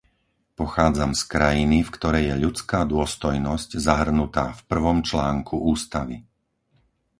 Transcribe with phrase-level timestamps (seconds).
[0.61, 6.17] Pochádzam z krajiny, v ktorej je ľudská dôstojnosť zahrnutá v prvom článku ústavy.